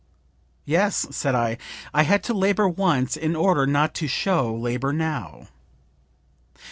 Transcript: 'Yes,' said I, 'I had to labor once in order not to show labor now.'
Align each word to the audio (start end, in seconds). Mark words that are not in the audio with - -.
'Yes,' 0.65 1.05
said 1.11 1.35
I, 1.35 1.59
'I 1.93 2.01
had 2.01 2.23
to 2.23 2.33
labor 2.33 2.67
once 2.67 3.15
in 3.15 3.35
order 3.35 3.67
not 3.67 3.93
to 4.01 4.07
show 4.07 4.51
labor 4.55 4.91
now.' 4.91 5.47